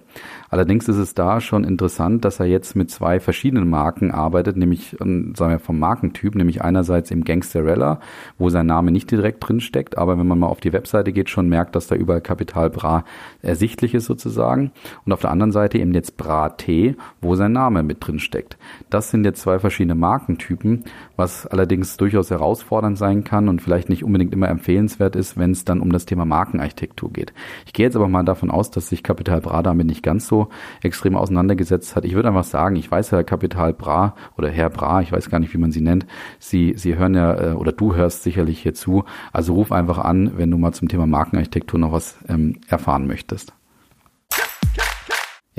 Allerdings 0.49 0.87
ist 0.87 0.97
es 0.97 1.13
da 1.13 1.41
schon 1.41 1.63
interessant, 1.63 2.25
dass 2.25 2.39
er 2.39 2.47
jetzt 2.47 2.75
mit 2.75 2.89
zwei 2.89 3.19
verschiedenen 3.19 3.69
Marken 3.69 4.09
arbeitet, 4.09 4.57
nämlich 4.57 4.97
ähm, 4.99 5.33
sagen 5.35 5.51
wir 5.51 5.59
vom 5.59 5.77
Markentyp, 5.77 6.33
nämlich 6.33 6.63
einerseits 6.63 7.11
im 7.11 7.23
Gangsterella, 7.23 7.99
wo 8.37 8.49
sein 8.49 8.65
Name 8.65 8.91
nicht 8.91 9.11
direkt 9.11 9.47
drin 9.47 9.61
steckt, 9.61 9.97
aber 9.97 10.17
wenn 10.17 10.27
man 10.27 10.39
mal 10.39 10.47
auf 10.47 10.59
die 10.59 10.73
Webseite 10.73 11.13
geht, 11.13 11.29
schon 11.29 11.49
merkt, 11.49 11.75
dass 11.75 11.87
da 11.87 11.95
überall 11.95 12.21
Kapital 12.21 12.69
Bra 12.71 13.03
ersichtlich 13.41 13.93
ist 13.93 14.05
sozusagen. 14.05 14.71
Und 15.05 15.13
auf 15.13 15.21
der 15.21 15.31
anderen 15.31 15.51
Seite 15.51 15.77
eben 15.77 15.93
jetzt 15.93 16.17
Bra 16.17 16.49
T, 16.49 16.95
wo 17.21 17.35
sein 17.35 17.51
Name 17.51 17.83
mit 17.83 17.97
drin 18.05 18.19
steckt. 18.19 18.57
Das 18.89 19.11
sind 19.11 19.25
jetzt 19.25 19.41
zwei 19.41 19.59
verschiedene 19.59 19.95
Markentypen, 19.95 20.85
was 21.15 21.45
allerdings 21.45 21.97
durchaus 21.97 22.31
herausfordernd 22.31 22.97
sein 22.97 23.23
kann 23.23 23.49
und 23.49 23.61
vielleicht 23.61 23.89
nicht 23.89 24.03
unbedingt 24.03 24.33
immer 24.33 24.49
empfehlenswert 24.49 25.15
ist, 25.15 25.37
wenn 25.37 25.51
es 25.51 25.63
dann 25.65 25.79
um 25.79 25.91
das 25.91 26.05
Thema 26.05 26.25
Markenarchitektur 26.25 27.13
geht. 27.13 27.33
Ich 27.67 27.73
gehe 27.73 27.85
jetzt 27.85 27.95
aber 27.95 28.07
mal 28.07 28.23
davon 28.23 28.49
aus, 28.49 28.71
dass 28.71 28.89
sich 28.89 29.03
Kapital 29.03 29.41
Bra 29.41 29.61
damit 29.61 29.85
nicht 29.85 30.01
ganz 30.01 30.27
so 30.27 30.38
extrem 30.81 31.15
auseinandergesetzt 31.15 31.95
hat. 31.95 32.05
Ich 32.05 32.13
würde 32.13 32.29
einfach 32.29 32.43
sagen, 32.43 32.75
ich 32.75 32.89
weiß 32.89 33.11
ja, 33.11 33.23
Kapital 33.23 33.73
Bra 33.73 34.15
oder 34.37 34.49
Herr 34.49 34.69
Bra, 34.69 35.01
ich 35.01 35.11
weiß 35.11 35.29
gar 35.29 35.39
nicht, 35.39 35.53
wie 35.53 35.57
man 35.57 35.71
sie 35.71 35.81
nennt, 35.81 36.05
sie, 36.39 36.73
sie 36.77 36.95
hören 36.95 37.15
ja, 37.15 37.51
äh, 37.51 37.53
oder 37.53 37.71
du 37.71 37.95
hörst 37.95 38.23
sicherlich 38.23 38.61
hier 38.61 38.73
zu. 38.73 39.03
Also 39.33 39.53
ruf 39.53 39.71
einfach 39.71 39.97
an, 39.97 40.37
wenn 40.37 40.51
du 40.51 40.57
mal 40.57 40.73
zum 40.73 40.87
Thema 40.87 41.05
Markenarchitektur 41.05 41.79
noch 41.79 41.91
was 41.91 42.17
ähm, 42.27 42.59
erfahren 42.67 43.07
möchtest. 43.07 43.53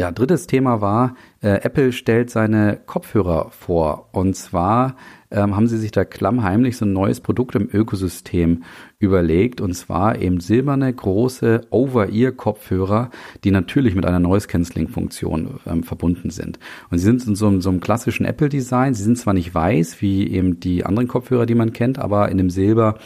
Ja, 0.00 0.10
drittes 0.10 0.46
Thema 0.46 0.80
war, 0.80 1.14
äh, 1.42 1.60
Apple 1.62 1.92
stellt 1.92 2.30
seine 2.30 2.80
Kopfhörer 2.86 3.50
vor. 3.50 4.08
Und 4.12 4.34
zwar 4.34 4.96
ähm, 5.30 5.56
haben 5.56 5.66
sie 5.68 5.78
sich 5.78 5.92
da 5.92 6.04
klammheimlich 6.04 6.76
so 6.76 6.84
ein 6.84 6.92
neues 6.92 7.20
Produkt 7.20 7.54
im 7.54 7.68
Ökosystem 7.72 8.64
überlegt. 8.98 9.60
Und 9.60 9.74
zwar 9.74 10.18
eben 10.18 10.40
silberne, 10.40 10.92
große 10.92 11.62
Over-Ear-Kopfhörer, 11.70 13.10
die 13.44 13.50
natürlich 13.50 13.94
mit 13.94 14.06
einer 14.06 14.20
Noise-Canceling-Funktion 14.20 15.60
ähm, 15.66 15.82
verbunden 15.82 16.30
sind. 16.30 16.58
Und 16.90 16.98
sie 16.98 17.04
sind 17.04 17.26
in 17.26 17.36
so, 17.36 17.48
in 17.48 17.60
so 17.60 17.70
einem 17.70 17.80
klassischen 17.80 18.26
Apple-Design. 18.26 18.94
Sie 18.94 19.02
sind 19.02 19.18
zwar 19.18 19.34
nicht 19.34 19.54
weiß, 19.54 20.00
wie 20.00 20.28
eben 20.30 20.60
die 20.60 20.84
anderen 20.84 21.08
Kopfhörer, 21.08 21.46
die 21.46 21.54
man 21.54 21.72
kennt, 21.72 21.98
aber 21.98 22.28
in 22.28 22.38
dem 22.38 22.50
Silber 22.50 22.98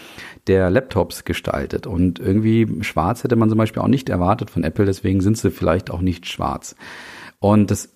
der 0.46 0.70
Laptops 0.70 1.24
gestaltet. 1.24 1.86
Und 1.86 2.18
irgendwie 2.18 2.82
schwarz 2.82 3.24
hätte 3.24 3.36
man 3.36 3.48
zum 3.48 3.58
Beispiel 3.58 3.82
auch 3.82 3.88
nicht 3.88 4.08
erwartet 4.08 4.50
von 4.50 4.64
Apple, 4.64 4.86
deswegen 4.86 5.20
sind 5.20 5.38
sie 5.38 5.50
vielleicht 5.50 5.90
auch 5.90 6.00
nicht 6.00 6.26
schwarz. 6.26 6.76
Und 7.38 7.70
das 7.70 7.93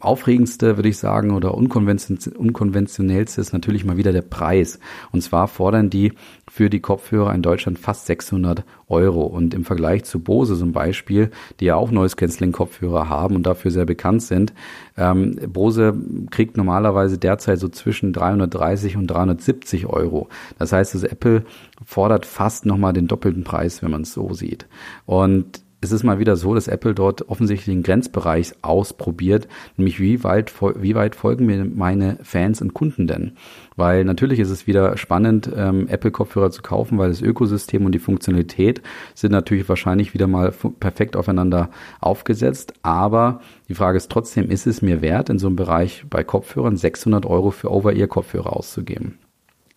aufregendste, 0.00 0.76
würde 0.76 0.88
ich 0.88 0.98
sagen, 0.98 1.32
oder 1.32 1.54
unkonventionellste 1.54 3.40
ist 3.40 3.52
natürlich 3.52 3.84
mal 3.84 3.96
wieder 3.96 4.12
der 4.12 4.22
Preis. 4.22 4.78
Und 5.12 5.22
zwar 5.22 5.48
fordern 5.48 5.90
die 5.90 6.12
für 6.50 6.70
die 6.70 6.80
Kopfhörer 6.80 7.34
in 7.34 7.42
Deutschland 7.42 7.78
fast 7.78 8.06
600 8.06 8.64
Euro. 8.88 9.22
Und 9.22 9.54
im 9.54 9.64
Vergleich 9.64 10.04
zu 10.04 10.20
Bose 10.20 10.58
zum 10.58 10.72
Beispiel, 10.72 11.30
die 11.60 11.66
ja 11.66 11.76
auch 11.76 11.90
Noise 11.90 12.16
Cancelling 12.16 12.52
Kopfhörer 12.52 13.08
haben 13.08 13.36
und 13.36 13.44
dafür 13.44 13.70
sehr 13.70 13.84
bekannt 13.84 14.22
sind, 14.22 14.52
ähm, 14.96 15.36
Bose 15.48 15.94
kriegt 16.30 16.56
normalerweise 16.56 17.18
derzeit 17.18 17.58
so 17.58 17.68
zwischen 17.68 18.12
330 18.12 18.96
und 18.96 19.06
370 19.06 19.86
Euro. 19.86 20.28
Das 20.58 20.72
heißt, 20.72 20.94
dass 20.94 21.04
Apple 21.04 21.44
fordert 21.84 22.26
fast 22.26 22.66
nochmal 22.66 22.92
den 22.92 23.06
doppelten 23.06 23.44
Preis, 23.44 23.82
wenn 23.82 23.90
man 23.90 24.02
es 24.02 24.12
so 24.12 24.32
sieht. 24.32 24.66
Und 25.06 25.62
es 25.80 25.92
ist 25.92 26.02
mal 26.02 26.18
wieder 26.18 26.36
so, 26.36 26.54
dass 26.54 26.66
Apple 26.66 26.94
dort 26.94 27.28
offensichtlich 27.28 27.74
den 27.74 27.84
Grenzbereich 27.84 28.52
ausprobiert, 28.62 29.46
nämlich 29.76 30.00
wie 30.00 30.24
weit, 30.24 30.52
wie 30.76 30.94
weit 30.94 31.14
folgen 31.14 31.46
mir 31.46 31.64
meine 31.64 32.18
Fans 32.22 32.60
und 32.60 32.74
Kunden 32.74 33.06
denn? 33.06 33.32
Weil 33.76 34.04
natürlich 34.04 34.40
ist 34.40 34.50
es 34.50 34.66
wieder 34.66 34.96
spannend, 34.96 35.50
ähm, 35.54 35.86
Apple-Kopfhörer 35.86 36.50
zu 36.50 36.62
kaufen, 36.62 36.98
weil 36.98 37.10
das 37.10 37.22
Ökosystem 37.22 37.86
und 37.86 37.92
die 37.92 38.00
Funktionalität 38.00 38.82
sind 39.14 39.30
natürlich 39.30 39.68
wahrscheinlich 39.68 40.14
wieder 40.14 40.26
mal 40.26 40.52
perfekt 40.80 41.14
aufeinander 41.14 41.70
aufgesetzt. 42.00 42.74
Aber 42.82 43.40
die 43.68 43.74
Frage 43.74 43.98
ist 43.98 44.10
trotzdem, 44.10 44.50
ist 44.50 44.66
es 44.66 44.82
mir 44.82 45.00
wert, 45.00 45.30
in 45.30 45.38
so 45.38 45.46
einem 45.46 45.56
Bereich 45.56 46.04
bei 46.10 46.24
Kopfhörern 46.24 46.76
600 46.76 47.24
Euro 47.24 47.52
für 47.52 47.70
Over-Ear-Kopfhörer 47.70 48.56
auszugeben? 48.56 49.18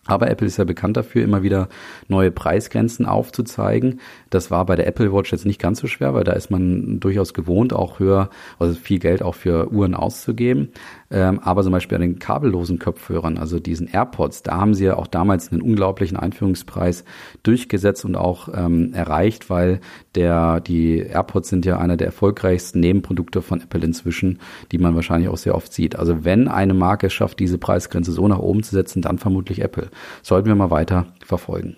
Aber 0.06 0.28
Apple 0.28 0.48
ist 0.48 0.56
ja 0.56 0.64
bekannt 0.64 0.96
dafür, 0.96 1.22
immer 1.22 1.44
wieder 1.44 1.68
neue 2.08 2.32
Preisgrenzen 2.32 3.06
aufzuzeigen. 3.06 4.00
Das 4.30 4.50
war 4.50 4.66
bei 4.66 4.74
der 4.74 4.88
Apple 4.88 5.12
Watch 5.12 5.30
jetzt 5.30 5.46
nicht 5.46 5.60
ganz 5.60 5.78
so 5.78 5.86
schwer, 5.86 6.12
weil 6.12 6.24
da 6.24 6.32
ist 6.32 6.50
man 6.50 6.98
durchaus 6.98 7.34
gewohnt, 7.34 7.72
auch 7.72 8.00
höher, 8.00 8.28
also 8.58 8.74
viel 8.74 8.98
Geld 8.98 9.22
auch 9.22 9.36
für 9.36 9.70
Uhren 9.70 9.94
auszugeben. 9.94 10.72
Ähm, 11.12 11.40
aber 11.40 11.62
zum 11.62 11.72
Beispiel 11.72 11.96
an 11.96 12.02
den 12.02 12.18
kabellosen 12.18 12.78
Kopfhörern, 12.78 13.36
also 13.36 13.60
diesen 13.60 13.86
AirPods, 13.86 14.42
da 14.42 14.56
haben 14.56 14.74
sie 14.74 14.86
ja 14.86 14.96
auch 14.96 15.06
damals 15.06 15.52
einen 15.52 15.60
unglaublichen 15.60 16.16
Einführungspreis 16.16 17.04
durchgesetzt 17.42 18.04
und 18.06 18.16
auch 18.16 18.48
ähm, 18.54 18.94
erreicht, 18.94 19.50
weil 19.50 19.80
der, 20.14 20.60
die 20.60 20.98
AirPods 20.98 21.50
sind 21.50 21.66
ja 21.66 21.78
einer 21.78 21.98
der 21.98 22.06
erfolgreichsten 22.06 22.80
Nebenprodukte 22.80 23.42
von 23.42 23.60
Apple 23.60 23.84
inzwischen, 23.84 24.38
die 24.72 24.78
man 24.78 24.94
wahrscheinlich 24.94 25.28
auch 25.28 25.36
sehr 25.36 25.54
oft 25.54 25.72
sieht. 25.72 25.96
Also 25.96 26.24
wenn 26.24 26.48
eine 26.48 26.74
Marke 26.74 27.10
schafft, 27.10 27.40
diese 27.40 27.58
Preisgrenze 27.58 28.12
so 28.12 28.26
nach 28.26 28.38
oben 28.38 28.62
zu 28.62 28.74
setzen, 28.74 29.02
dann 29.02 29.18
vermutlich 29.18 29.60
Apple. 29.60 29.88
Sollten 30.22 30.48
wir 30.48 30.54
mal 30.54 30.70
weiter 30.70 31.06
verfolgen. 31.24 31.76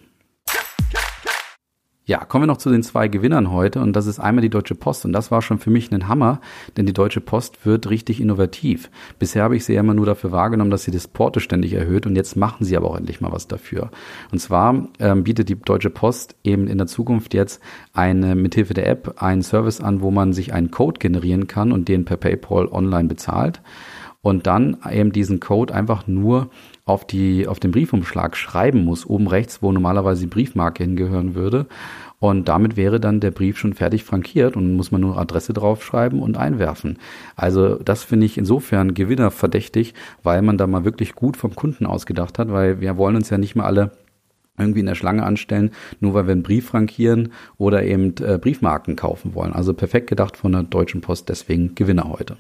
Ja, 2.07 2.19
kommen 2.19 2.43
wir 2.43 2.49
noch 2.49 2.59
zu 2.59 2.69
den 2.69 2.83
zwei 2.83 3.09
Gewinnern 3.09 3.51
heute 3.51 3.81
und 3.81 3.95
das 3.95 4.07
ist 4.07 4.21
einmal 4.21 4.43
die 4.43 4.51
Deutsche 4.51 4.75
Post 4.75 5.07
und 5.07 5.15
das 5.15 5.31
war 5.31 5.41
schon 5.41 5.59
für 5.59 5.71
mich 5.71 5.91
ein 5.91 6.07
Hammer, 6.07 6.43
denn 6.77 6.85
die 6.85 6.93
Deutsche 6.93 7.23
Post 7.23 7.65
wird 7.65 7.89
richtig 7.89 8.21
innovativ. 8.21 8.91
Bisher 9.19 9.43
habe 9.43 9.57
ich 9.57 9.65
sie 9.65 9.73
ja 9.73 9.81
immer 9.81 9.95
nur 9.95 10.05
dafür 10.05 10.31
wahrgenommen, 10.31 10.71
dass 10.71 10.85
sie 10.85 10.91
das 10.91 11.09
Porto 11.09 11.41
ständig 11.41 11.73
erhöht 11.73 12.05
und 12.05 12.15
jetzt 12.15 12.37
machen 12.37 12.67
sie 12.67 12.77
aber 12.77 12.91
auch 12.91 12.99
endlich 12.99 13.23
mal 13.23 13.33
was 13.33 13.49
dafür. 13.49 13.91
Und 14.31 14.39
zwar 14.39 14.87
ähm, 14.99 15.25
bietet 15.25 15.49
die 15.49 15.55
Deutsche 15.59 15.89
Post 15.89 16.37
eben 16.45 16.67
in 16.67 16.77
der 16.77 16.89
Zukunft 16.89 17.33
jetzt 17.33 17.63
eine 17.95 18.35
mithilfe 18.35 18.75
der 18.75 18.87
App 18.87 19.23
einen 19.23 19.43
Service 19.43 19.81
an, 19.81 20.03
wo 20.03 20.11
man 20.11 20.35
sich 20.35 20.53
einen 20.53 20.71
Code 20.71 20.99
generieren 20.99 21.47
kann 21.47 21.73
und 21.73 21.89
den 21.89 22.05
per 22.05 22.19
PayPal 22.19 22.67
online 22.67 23.09
bezahlt 23.09 23.63
und 24.21 24.47
dann 24.47 24.79
eben 24.91 25.13
diesen 25.13 25.39
Code 25.39 25.73
einfach 25.73 26.07
nur 26.07 26.51
auf, 26.87 27.07
die, 27.07 27.49
auf 27.49 27.61
den 27.61 27.71
Briefumschlag 27.71 28.37
schreiben 28.37 28.85
muss, 28.85 29.07
oben 29.07 29.27
rechts, 29.27 29.63
wo 29.63 29.73
normalerweise 29.73 30.23
die 30.23 30.27
Briefmarke 30.27 30.85
hingehören 30.85 31.35
würde. 31.35 31.67
Und 32.19 32.49
damit 32.49 32.77
wäre 32.77 33.01
dann 33.01 33.21
der 33.21 33.31
Brief 33.31 33.59
schon 33.59 33.75
fertig 33.75 34.05
frankiert 34.05 34.57
und 34.57 34.75
muss 34.75 34.91
man 34.91 35.01
nur 35.01 35.19
Adresse 35.19 35.53
draufschreiben 35.53 36.21
und 36.21 36.37
einwerfen. 36.37 36.99
Also 37.37 37.77
das 37.77 38.03
finde 38.03 38.27
ich 38.27 38.39
insofern 38.39 38.95
gewinnerverdächtig, 38.95 39.95
weil 40.23 40.43
man 40.43 40.59
da 40.59 40.67
mal 40.67 40.85
wirklich 40.85 41.15
gut 41.15 41.37
vom 41.37 41.55
Kunden 41.55 41.87
ausgedacht 41.87 42.39
hat, 42.39 42.51
weil 42.51 42.81
wir 42.81 42.97
wollen 42.97 43.17
uns 43.17 43.31
ja 43.31 43.39
nicht 43.39 43.57
mehr 43.57 43.67
alle 43.67 43.93
irgendwie 44.59 44.81
in 44.81 44.87
der 44.87 44.95
Schlange 44.95 45.25
anstellen, 45.25 45.73
nur 46.01 46.15
weil 46.15 46.27
wir 46.27 46.33
einen 46.33 46.45
Brief 46.45 46.67
frankieren 46.67 47.33
oder 47.59 47.83
eben 47.83 48.15
äh, 48.23 48.39
Briefmarken 48.39 48.95
kaufen 48.95 49.35
wollen. 49.35 49.53
Also 49.53 49.75
perfekt 49.75 50.09
gedacht 50.09 50.37
von 50.37 50.53
der 50.53 50.63
Deutschen 50.63 51.01
Post, 51.01 51.29
deswegen 51.29 51.75
Gewinner 51.75 52.09
heute. 52.09 52.37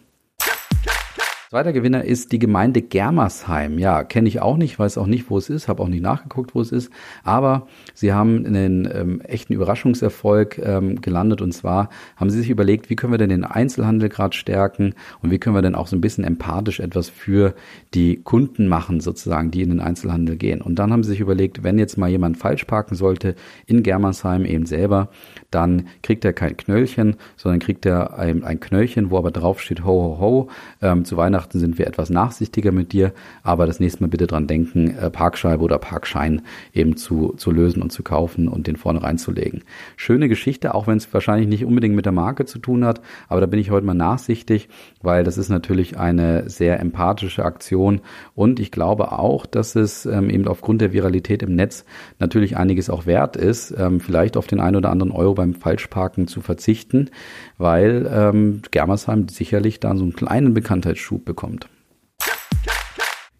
Zweiter 1.54 1.72
Gewinner 1.72 2.02
ist 2.02 2.32
die 2.32 2.40
Gemeinde 2.40 2.82
Germersheim. 2.82 3.78
Ja, 3.78 4.02
kenne 4.02 4.26
ich 4.26 4.42
auch 4.42 4.56
nicht, 4.56 4.76
weiß 4.76 4.98
auch 4.98 5.06
nicht, 5.06 5.30
wo 5.30 5.38
es 5.38 5.48
ist, 5.48 5.68
habe 5.68 5.84
auch 5.84 5.88
nicht 5.88 6.02
nachgeguckt, 6.02 6.52
wo 6.56 6.60
es 6.60 6.72
ist. 6.72 6.90
Aber 7.22 7.68
sie 7.94 8.12
haben 8.12 8.44
einen 8.44 8.90
ähm, 8.92 9.20
echten 9.20 9.52
Überraschungserfolg 9.52 10.58
ähm, 10.58 11.00
gelandet. 11.00 11.40
Und 11.40 11.52
zwar 11.52 11.90
haben 12.16 12.28
sie 12.28 12.38
sich 12.38 12.50
überlegt, 12.50 12.90
wie 12.90 12.96
können 12.96 13.12
wir 13.12 13.18
denn 13.18 13.28
den 13.28 13.44
Einzelhandel 13.44 14.08
gerade 14.08 14.36
stärken 14.36 14.94
und 15.22 15.30
wie 15.30 15.38
können 15.38 15.54
wir 15.54 15.62
denn 15.62 15.76
auch 15.76 15.86
so 15.86 15.94
ein 15.94 16.00
bisschen 16.00 16.24
empathisch 16.24 16.80
etwas 16.80 17.08
für 17.08 17.54
die 17.94 18.16
Kunden 18.16 18.66
machen, 18.66 18.98
sozusagen, 18.98 19.52
die 19.52 19.62
in 19.62 19.70
den 19.70 19.80
Einzelhandel 19.80 20.34
gehen. 20.34 20.60
Und 20.60 20.80
dann 20.80 20.92
haben 20.92 21.04
sie 21.04 21.10
sich 21.10 21.20
überlegt, 21.20 21.62
wenn 21.62 21.78
jetzt 21.78 21.96
mal 21.96 22.10
jemand 22.10 22.36
falsch 22.36 22.64
parken 22.64 22.96
sollte 22.96 23.36
in 23.66 23.84
Germersheim 23.84 24.44
eben 24.44 24.66
selber, 24.66 25.08
dann 25.52 25.86
kriegt 26.02 26.24
er 26.24 26.32
kein 26.32 26.56
Knöllchen, 26.56 27.14
sondern 27.36 27.60
kriegt 27.60 27.86
er 27.86 28.18
ein, 28.18 28.42
ein 28.42 28.58
Knöllchen, 28.58 29.12
wo 29.12 29.18
aber 29.18 29.30
drauf 29.30 29.60
steht, 29.60 29.84
ho, 29.84 30.18
ho, 30.18 30.18
ho, 30.18 30.48
ähm, 30.82 31.04
zu 31.04 31.16
Weihnachten 31.16 31.43
Weihnachten 31.44 31.58
sind 31.58 31.78
wir 31.78 31.86
etwas 31.86 32.08
nachsichtiger 32.08 32.72
mit 32.72 32.92
dir, 32.92 33.12
aber 33.42 33.66
das 33.66 33.78
nächste 33.78 34.02
Mal 34.02 34.08
bitte 34.08 34.26
dran 34.26 34.46
denken, 34.46 34.96
äh, 34.96 35.10
Parkscheibe 35.10 35.62
oder 35.62 35.78
Parkschein 35.78 36.40
eben 36.72 36.96
zu, 36.96 37.34
zu 37.36 37.50
lösen 37.50 37.82
und 37.82 37.92
zu 37.92 38.02
kaufen 38.02 38.48
und 38.48 38.66
den 38.66 38.76
vorne 38.76 39.02
reinzulegen. 39.02 39.62
Schöne 39.96 40.28
Geschichte, 40.28 40.74
auch 40.74 40.86
wenn 40.86 40.96
es 40.96 41.12
wahrscheinlich 41.12 41.48
nicht 41.48 41.66
unbedingt 41.66 41.94
mit 41.94 42.06
der 42.06 42.12
Marke 42.12 42.46
zu 42.46 42.58
tun 42.58 42.84
hat, 42.84 43.02
aber 43.28 43.40
da 43.40 43.46
bin 43.46 43.60
ich 43.60 43.70
heute 43.70 43.84
mal 43.84 43.92
nachsichtig, 43.92 44.68
weil 45.02 45.22
das 45.22 45.36
ist 45.36 45.50
natürlich 45.50 45.98
eine 45.98 46.48
sehr 46.48 46.80
empathische 46.80 47.44
Aktion 47.44 48.00
und 48.34 48.58
ich 48.58 48.70
glaube 48.70 49.12
auch, 49.12 49.44
dass 49.44 49.76
es 49.76 50.06
ähm, 50.06 50.30
eben 50.30 50.48
aufgrund 50.48 50.80
der 50.80 50.94
Viralität 50.94 51.42
im 51.42 51.54
Netz 51.54 51.84
natürlich 52.18 52.56
einiges 52.56 52.88
auch 52.88 53.04
wert 53.04 53.36
ist, 53.36 53.74
ähm, 53.76 54.00
vielleicht 54.00 54.38
auf 54.38 54.46
den 54.46 54.60
einen 54.60 54.76
oder 54.76 54.90
anderen 54.90 55.12
Euro 55.12 55.34
beim 55.34 55.52
Falschparken 55.52 56.26
zu 56.26 56.40
verzichten, 56.40 57.10
weil 57.58 58.10
ähm, 58.10 58.62
Germersheim 58.70 59.28
sicherlich 59.28 59.78
da 59.80 59.94
so 59.94 60.04
einen 60.04 60.14
kleinen 60.14 60.54
Bekanntheitsschub 60.54 61.24
bekommt. 61.24 61.33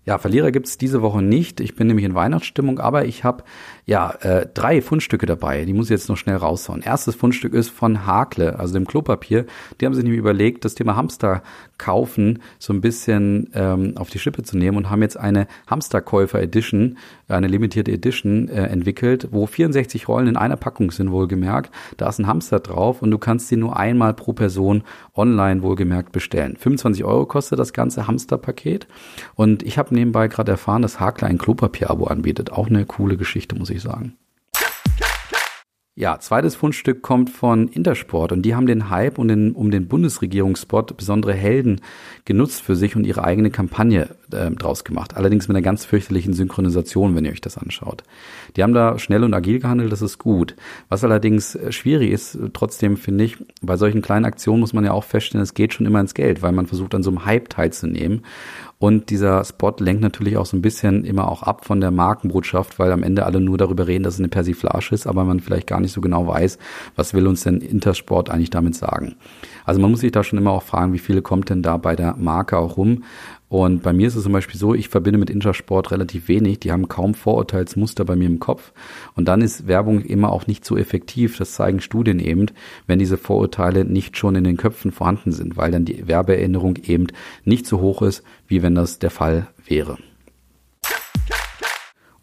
Ja, 0.06 0.18
Verlierer 0.18 0.52
gibt's 0.52 0.76
diese 0.76 1.00
Woche 1.00 1.22
nicht. 1.22 1.60
Ich 1.60 1.76
bin 1.76 1.86
nämlich 1.86 2.04
in 2.04 2.14
Weihnachtsstimmung, 2.14 2.78
aber 2.78 3.06
ich 3.06 3.24
habe 3.24 3.42
ja 3.86 4.10
äh, 4.20 4.46
drei 4.52 4.82
Fundstücke 4.82 5.24
dabei. 5.24 5.64
Die 5.64 5.72
muss 5.72 5.86
ich 5.86 5.92
jetzt 5.92 6.10
noch 6.10 6.18
schnell 6.18 6.36
raushauen. 6.36 6.82
Erstes 6.82 7.14
Fundstück 7.14 7.54
ist 7.54 7.70
von 7.70 8.04
Hakle, 8.04 8.58
also 8.58 8.74
dem 8.74 8.86
Klopapier. 8.86 9.46
Die 9.80 9.86
haben 9.86 9.94
sich 9.94 10.04
nämlich 10.04 10.18
überlegt, 10.18 10.66
das 10.66 10.74
Thema 10.74 10.94
Hamster 10.94 11.42
kaufen 11.78 12.40
so 12.58 12.72
ein 12.72 12.80
bisschen 12.80 13.50
ähm, 13.54 13.96
auf 13.96 14.10
die 14.10 14.18
Schippe 14.18 14.42
zu 14.42 14.56
nehmen 14.56 14.76
und 14.76 14.90
haben 14.90 15.02
jetzt 15.02 15.16
eine 15.16 15.46
Hamsterkäufer 15.66 16.40
Edition, 16.40 16.98
eine 17.28 17.48
limitierte 17.48 17.92
Edition 17.92 18.48
äh, 18.48 18.66
entwickelt, 18.66 19.28
wo 19.30 19.46
64 19.46 20.08
Rollen 20.08 20.28
in 20.28 20.36
einer 20.36 20.56
Packung 20.56 20.90
sind, 20.90 21.10
wohlgemerkt. 21.10 21.70
Da 21.96 22.08
ist 22.08 22.18
ein 22.18 22.26
Hamster 22.26 22.60
drauf 22.60 23.02
und 23.02 23.10
du 23.10 23.18
kannst 23.18 23.48
sie 23.48 23.56
nur 23.56 23.76
einmal 23.76 24.14
pro 24.14 24.32
Person 24.32 24.82
online 25.14 25.62
wohlgemerkt 25.62 26.12
bestellen. 26.12 26.56
25 26.56 27.04
Euro 27.04 27.26
kostet 27.26 27.58
das 27.58 27.72
ganze 27.72 28.06
Hamsterpaket 28.06 28.86
und 29.34 29.62
ich 29.62 29.78
habe 29.78 29.94
nebenbei 29.94 30.28
gerade 30.28 30.52
erfahren, 30.52 30.82
dass 30.82 31.00
Hakler 31.00 31.28
ein 31.28 31.38
Klopapier-Abo 31.38 32.06
anbietet. 32.06 32.52
Auch 32.52 32.68
eine 32.68 32.86
coole 32.86 33.16
Geschichte, 33.16 33.56
muss 33.56 33.70
ich 33.70 33.82
sagen. 33.82 34.16
Ja, 35.96 36.18
zweites 36.18 36.56
Fundstück 36.56 37.02
kommt 37.02 37.30
von 37.30 37.68
Intersport 37.68 38.32
und 38.32 38.42
die 38.42 38.56
haben 38.56 38.66
den 38.66 38.90
Hype 38.90 39.16
und 39.16 39.28
den, 39.28 39.52
um 39.52 39.70
den 39.70 39.86
Bundesregierungsspot 39.86 40.96
besondere 40.96 41.34
Helden 41.34 41.82
genutzt 42.24 42.62
für 42.62 42.74
sich 42.74 42.96
und 42.96 43.06
ihre 43.06 43.22
eigene 43.22 43.50
Kampagne 43.50 44.16
äh, 44.32 44.50
draus 44.50 44.84
gemacht. 44.84 45.16
Allerdings 45.16 45.48
mit 45.48 45.56
einer 45.56 45.62
ganz 45.62 45.84
fürchterlichen 45.84 46.32
Synchronisation, 46.32 47.14
wenn 47.14 47.24
ihr 47.24 47.32
euch 47.32 47.40
das 47.40 47.58
anschaut. 47.58 48.02
Die 48.56 48.62
haben 48.62 48.74
da 48.74 48.98
schnell 48.98 49.24
und 49.24 49.34
agil 49.34 49.58
gehandelt, 49.58 49.92
das 49.92 50.02
ist 50.02 50.18
gut. 50.18 50.56
Was 50.88 51.04
allerdings 51.04 51.54
äh, 51.54 51.72
schwierig 51.72 52.10
ist, 52.10 52.34
äh, 52.34 52.50
trotzdem 52.52 52.96
finde 52.96 53.24
ich, 53.24 53.36
bei 53.62 53.76
solchen 53.76 54.02
kleinen 54.02 54.24
Aktionen 54.24 54.60
muss 54.60 54.72
man 54.72 54.84
ja 54.84 54.92
auch 54.92 55.04
feststellen, 55.04 55.42
es 55.42 55.54
geht 55.54 55.74
schon 55.74 55.86
immer 55.86 56.00
ins 56.00 56.14
Geld, 56.14 56.42
weil 56.42 56.52
man 56.52 56.66
versucht 56.66 56.94
an 56.94 57.02
so 57.02 57.10
einem 57.10 57.24
Hype 57.24 57.48
teilzunehmen. 57.48 58.22
Und 58.78 59.08
dieser 59.08 59.44
Spot 59.44 59.74
lenkt 59.78 60.02
natürlich 60.02 60.36
auch 60.36 60.44
so 60.44 60.56
ein 60.56 60.62
bisschen 60.62 61.04
immer 61.04 61.30
auch 61.30 61.42
ab 61.42 61.64
von 61.64 61.80
der 61.80 61.90
Markenbotschaft, 61.90 62.78
weil 62.78 62.92
am 62.92 63.02
Ende 63.02 63.24
alle 63.24 63.40
nur 63.40 63.56
darüber 63.56 63.86
reden, 63.86 64.04
dass 64.04 64.14
es 64.14 64.20
eine 64.20 64.28
Persiflage 64.28 64.88
ist, 64.90 65.06
aber 65.06 65.24
man 65.24 65.40
vielleicht 65.40 65.66
gar 65.66 65.80
nicht 65.80 65.92
so 65.92 66.00
genau 66.00 66.26
weiß, 66.26 66.58
was 66.94 67.14
will 67.14 67.26
uns 67.26 67.44
denn 67.44 67.62
Intersport 67.62 68.28
eigentlich 68.28 68.50
damit 68.50 68.74
sagen. 68.74 69.16
Also 69.64 69.80
man 69.80 69.90
muss 69.90 70.00
sich 70.00 70.12
da 70.12 70.22
schon 70.22 70.38
immer 70.38 70.50
auch 70.50 70.62
fragen, 70.62 70.92
wie 70.92 70.98
viele 70.98 71.22
kommt 71.22 71.48
denn 71.48 71.62
da 71.62 71.76
bei 71.76 71.96
der 71.96 72.16
Marke 72.16 72.58
auch 72.58 72.76
rum. 72.76 73.04
Und 73.54 73.84
bei 73.84 73.92
mir 73.92 74.08
ist 74.08 74.16
es 74.16 74.24
zum 74.24 74.32
Beispiel 74.32 74.58
so, 74.58 74.74
ich 74.74 74.88
verbinde 74.88 75.16
mit 75.16 75.30
Intersport 75.30 75.92
relativ 75.92 76.26
wenig. 76.26 76.58
Die 76.58 76.72
haben 76.72 76.88
kaum 76.88 77.14
Vorurteilsmuster 77.14 78.04
bei 78.04 78.16
mir 78.16 78.26
im 78.26 78.40
Kopf. 78.40 78.72
Und 79.14 79.28
dann 79.28 79.42
ist 79.42 79.68
Werbung 79.68 80.00
immer 80.00 80.32
auch 80.32 80.48
nicht 80.48 80.64
so 80.64 80.76
effektiv. 80.76 81.38
Das 81.38 81.52
zeigen 81.52 81.80
Studien 81.80 82.18
eben, 82.18 82.46
wenn 82.88 82.98
diese 82.98 83.16
Vorurteile 83.16 83.84
nicht 83.84 84.18
schon 84.18 84.34
in 84.34 84.42
den 84.42 84.56
Köpfen 84.56 84.90
vorhanden 84.90 85.30
sind, 85.30 85.56
weil 85.56 85.70
dann 85.70 85.84
die 85.84 86.08
Werbeerinnerung 86.08 86.78
eben 86.82 87.06
nicht 87.44 87.64
so 87.64 87.78
hoch 87.78 88.02
ist, 88.02 88.24
wie 88.48 88.60
wenn 88.64 88.74
das 88.74 88.98
der 88.98 89.10
Fall 89.10 89.46
wäre. 89.64 89.98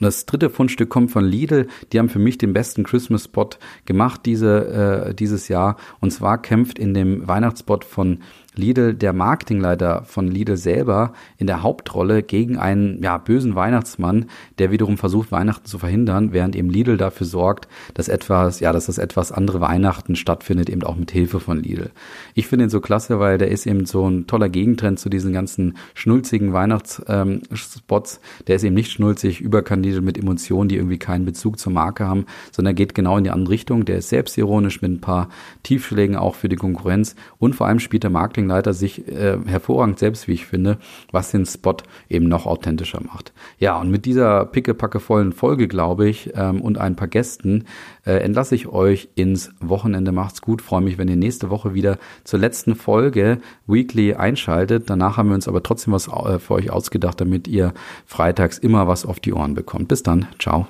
Und 0.02 0.06
das 0.06 0.26
dritte 0.26 0.50
Fundstück 0.50 0.90
kommt 0.90 1.12
von 1.12 1.24
Lidl. 1.24 1.68
Die 1.94 2.00
haben 2.00 2.10
für 2.10 2.18
mich 2.18 2.40
den 2.40 2.54
besten 2.54 2.84
Christmas-Spot 2.84 3.52
gemacht 3.86 4.22
diese, 4.26 5.06
äh, 5.10 5.14
dieses 5.14 5.48
Jahr. 5.48 5.78
Und 6.00 6.10
zwar 6.10 6.42
kämpft 6.42 6.80
in 6.80 6.96
dem 6.96 7.28
Weihnachtsspot 7.28 7.86
von 7.86 8.22
Lidl, 8.56 8.94
der 8.94 9.14
Marketingleiter 9.14 10.04
von 10.04 10.28
Lidl 10.28 10.58
selber, 10.58 11.14
in 11.38 11.48
der 11.48 11.64
Hauptrolle 11.64 12.22
gegen 12.22 12.58
einen 12.58 13.02
ja, 13.02 13.18
bösen 13.18 13.56
Weihnachtsmann, 13.56 14.26
der 14.60 14.72
wiederum 14.72 14.98
versucht, 14.98 15.32
Weihnachten 15.32 15.66
zu 15.66 15.80
verhindern, 15.80 16.34
während 16.34 16.56
eben 16.56 16.70
Lidl 16.70 16.98
dafür 16.98 17.26
sorgt, 17.26 17.68
dass 17.94 18.10
etwas, 18.10 18.60
ja, 18.60 18.74
dass 18.74 18.88
das 18.88 18.98
etwas 18.98 19.32
andere 19.32 19.62
Weihnachten 19.62 20.16
stattfindet, 20.16 20.70
eben 20.70 20.84
auch 20.84 20.98
mit 20.98 21.12
Hilfe 21.12 21.40
von 21.40 21.64
Lidl. 21.64 21.92
Ich 22.34 22.48
finde 22.48 22.66
ihn 22.66 22.70
so 22.70 22.82
klasse, 22.82 23.20
weil 23.20 23.38
der 23.38 23.50
ist 23.50 23.66
eben 23.66 23.86
so 23.86 24.08
ein 24.10 24.28
toller 24.28 24.50
Gegentrend 24.50 25.00
zu 25.00 25.10
diesen 25.10 25.32
ganzen 25.32 25.78
schnulzigen 25.94 26.52
Weihnachtsspots. 26.52 28.16
Ähm, 28.16 28.22
der 28.48 28.56
ist 28.58 28.64
eben 28.64 28.76
nicht 28.76 28.92
schnulzig, 28.92 29.40
überkandidelt 29.40 30.04
mit 30.04 30.18
Emotionen, 30.18 30.68
die 30.68 30.76
irgendwie 30.76 31.00
keinen 31.00 31.26
Bezug 31.26 31.58
zur 31.58 31.72
Marke 31.72 32.06
haben, 32.06 32.26
sondern 32.52 32.76
geht 32.76 32.96
genau 32.96 33.18
in 33.18 33.24
die 33.24 33.32
andere 33.32 33.54
Richtung. 33.54 33.86
Der 33.86 33.98
ist 33.98 34.10
selbstironisch 34.10 34.82
mit 34.82 34.92
ein 34.92 35.02
paar 35.02 35.30
Tiefschlägen 35.64 36.18
auch 36.18 36.36
für 36.36 36.50
die 36.50 36.58
Konkurrenz 36.58 37.16
und 37.40 37.56
vor 37.56 37.68
allem 37.68 37.80
spielt 37.80 38.04
der 38.04 38.10
Marketingleiter 38.48 38.74
sich 38.74 39.08
äh, 39.08 39.38
hervorragend 39.46 40.00
selbst, 40.00 40.28
wie 40.28 40.34
ich 40.34 40.46
finde, 40.46 40.78
was 41.12 41.32
den 41.32 41.46
Spot 41.46 41.78
eben 42.10 42.28
noch 42.28 42.46
authentischer 42.46 43.02
macht. 43.02 43.34
Ja, 43.60 43.80
und 43.80 43.90
mit 43.90 44.06
dieser 44.06 44.46
pickepackevollen 44.46 45.34
Folge, 45.34 45.68
glaube 45.68 46.10
ich, 46.10 46.32
ähm, 46.36 46.62
und 46.62 46.78
ein 46.78 46.96
paar 46.96 47.08
Gästen 47.08 47.66
äh, 48.06 48.14
entlasse 48.14 48.56
ich 48.56 48.68
euch 48.68 49.10
ins 49.16 49.52
Wochenende. 49.60 50.12
Macht's 50.12 50.42
gut, 50.42 50.62
freue 50.62 50.82
mich, 50.82 50.98
wenn 50.98 51.08
ihr 51.08 51.16
nächste 51.16 51.50
Woche 51.50 51.74
wieder 51.74 51.98
zur 52.24 52.40
letzten 52.40 52.76
Folge 52.76 53.40
Weekly 53.68 54.14
einschaltet. 54.16 54.90
Danach 54.90 55.18
haben 55.18 55.30
wir 55.30 55.36
uns 55.36 55.48
aber 55.48 55.64
trotzdem 55.64 55.94
was 55.94 56.08
äh, 56.08 56.40
für 56.40 56.56
euch 56.56 56.72
ausgedacht, 56.72 57.22
damit 57.22 57.48
ihr 57.48 57.74
freitags 58.06 58.58
immer 58.58 58.88
was 58.88 59.06
auf 59.06 59.20
die 59.20 59.34
Ohren 59.34 59.54
bekommt. 59.54 59.88
Bis 59.88 60.04
dann, 60.04 60.28
ciao. 60.40 60.68